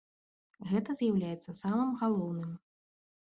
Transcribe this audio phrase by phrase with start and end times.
[0.69, 2.51] Гэта з'яўляецца самым галоўным.